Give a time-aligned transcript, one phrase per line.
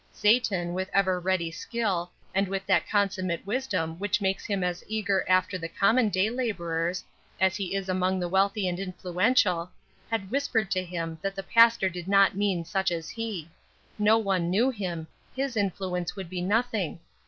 [0.11, 5.23] Satan, with ever ready skill, and with that consummate wisdom which makes him as eager
[5.29, 7.03] after the common day laborers
[7.39, 9.69] as he is among the wealthy and influential,
[10.09, 13.47] had whispered to him that the pastor did not mean such as he;
[13.99, 16.99] no one knew him, his influence would be nothing.